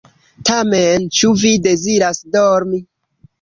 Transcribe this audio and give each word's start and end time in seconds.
Tamen, 0.49 1.05
ĉu 1.17 1.29
vi 1.41 1.51
deziras 1.67 2.23
dormi? 2.39 2.83